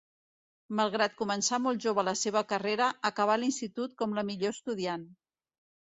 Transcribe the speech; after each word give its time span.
Malgrat 0.79 1.13
començar 1.19 1.59
molt 1.67 1.85
jove 1.85 2.07
la 2.09 2.15
seva 2.23 2.45
carrera, 2.55 2.89
acabà 3.13 3.39
l'Institut 3.43 3.97
com 4.03 4.21
la 4.21 4.29
millor 4.33 4.59
estudiant. 4.59 5.11